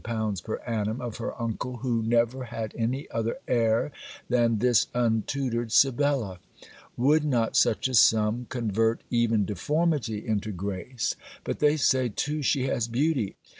per 0.03 0.55
ann. 0.65 0.99
of 0.99 1.17
her 1.17 1.39
uncle 1.39 1.77
who 1.77 2.01
never 2.01 2.45
had 2.45 2.73
any 2.75 3.07
other 3.11 3.37
heir 3.47 3.91
than 4.29 4.57
this 4.57 4.87
untutored 4.95 5.71
Sibella! 5.71 6.39
Would 6.97 7.23
not 7.23 7.55
such 7.55 7.87
a 7.87 7.93
sum 7.93 8.47
convert 8.49 9.01
even 9.11 9.45
deformity 9.45 10.25
into 10.25 10.51
grace? 10.51 11.15
But 11.43 11.59
they 11.59 11.77
say 11.77 12.09
too 12.09 12.41
she 12.41 12.63
has 12.63 12.87
beauty. 12.87 13.35